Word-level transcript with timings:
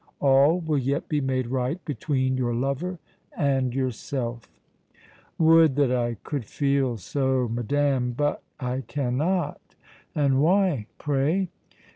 All 0.19 0.59
will 0.61 0.79
yet 0.79 1.07
be 1.07 1.21
made 1.21 1.45
right 1.45 1.85
between 1.85 2.35
your 2.35 2.55
lover 2.55 2.97
and 3.37 3.71
yourself!" 3.71 4.49
"Would 5.37 5.75
that 5.75 5.91
I 5.91 6.15
could 6.23 6.43
feel 6.43 6.97
so, 6.97 7.47
madame, 7.47 8.13
but 8.13 8.41
I 8.59 8.81
cannot!" 8.87 9.59
"And 10.15 10.41
why, 10.41 10.87
pray?" 10.97 11.49